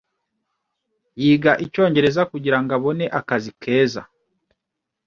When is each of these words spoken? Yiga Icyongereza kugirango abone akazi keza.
Yiga 1.23 1.51
Icyongereza 1.65 2.21
kugirango 2.31 2.71
abone 2.77 3.05
akazi 3.19 3.51
keza. 3.61 4.01